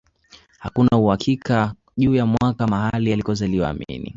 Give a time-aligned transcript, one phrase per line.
[0.59, 4.09] Hakuna uhakika juu ya mwaka mahali alikozaliwa Amin